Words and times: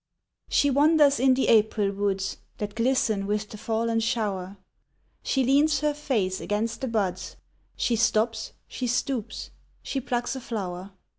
She 0.49 0.71
wanders 0.71 1.19
in 1.19 1.35
the 1.35 1.47
April 1.47 1.91
woods, 1.91 2.37
That 2.57 2.73
glisten 2.73 3.27
with 3.27 3.49
the 3.49 3.57
fallen 3.59 3.99
shower; 3.99 4.57
She 5.21 5.43
leans 5.43 5.81
her 5.81 5.93
face 5.93 6.41
against 6.41 6.81
the 6.81 6.87
buds, 6.87 7.35
She 7.75 7.95
stops, 7.95 8.53
she 8.67 8.87
stoops, 8.87 9.51
she 9.83 10.01
plucks 10.01 10.35
a 10.35 10.41
flower. 10.41 10.89